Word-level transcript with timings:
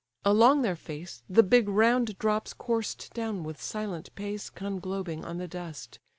Along 0.25 0.63
their 0.63 0.75
face 0.75 1.21
The 1.29 1.43
big 1.43 1.69
round 1.69 2.17
drops 2.17 2.55
coursed 2.55 3.13
down 3.13 3.43
with 3.43 3.61
silent 3.61 4.09
pace, 4.15 4.49
Conglobing 4.49 5.23
on 5.23 5.37
the 5.37 5.47
dust. 5.47 5.99